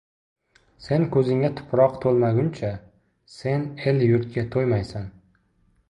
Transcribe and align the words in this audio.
Sen 0.85 1.05
ko‘zingga 1.15 1.51
tuproq 1.59 2.01
to‘lmaguncha— 2.07 2.73
sen 3.37 3.71
el-yurtga 3.93 4.49
to‘ymaysan! 4.57 5.11